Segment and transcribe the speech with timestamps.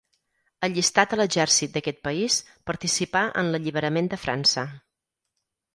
[0.67, 2.39] Allistat a l'exèrcit d'aquest país,
[2.71, 4.67] participà en l'alliberament de França.